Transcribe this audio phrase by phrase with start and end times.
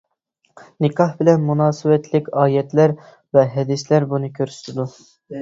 [0.85, 2.95] نىكاھ بىلەن مۇناسىۋەتلىك ئايەتلەر
[3.39, 4.89] ۋە ھەدىسلەر بۇنى كۆرسىتىدۇ.